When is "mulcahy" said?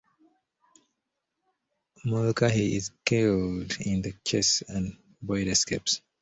2.03-2.75